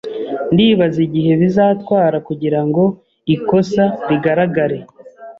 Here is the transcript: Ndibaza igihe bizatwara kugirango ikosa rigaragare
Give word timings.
Ndibaza 0.53 0.99
igihe 1.07 1.31
bizatwara 1.41 2.17
kugirango 2.27 2.83
ikosa 3.35 3.83
rigaragare 4.07 4.77